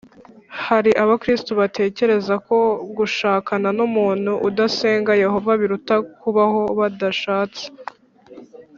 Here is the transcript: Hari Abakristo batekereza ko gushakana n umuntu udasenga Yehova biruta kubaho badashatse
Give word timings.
Hari 0.65 0.91
Abakristo 1.03 1.51
batekereza 1.59 2.35
ko 2.47 2.57
gushakana 2.97 3.69
n 3.77 3.79
umuntu 3.87 4.31
udasenga 4.47 5.11
Yehova 5.23 5.51
biruta 5.61 5.95
kubaho 6.21 6.61
badashatse 6.79 7.63